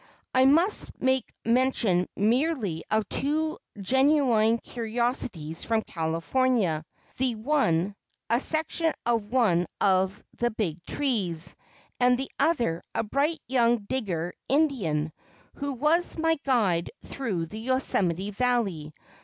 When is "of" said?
2.89-3.07, 9.05-9.27, 9.79-10.23